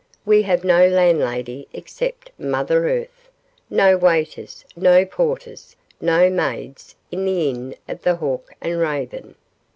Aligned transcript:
We 0.25 0.41
have 0.41 0.63
no 0.63 0.87
landlady 0.87 1.67
except 1.73 2.31
Mother 2.39 2.89
Earth, 2.89 3.29
no 3.69 3.97
waiters, 3.97 4.65
no 4.75 5.05
porters, 5.05 5.75
no 6.01 6.27
maids, 6.27 6.95
in 7.11 7.23
the 7.23 7.49
Inn 7.51 7.75
of 7.87 8.01
the 8.01 8.15
Hawk 8.15 8.51
and 8.61 8.79
Raven. 8.79 9.35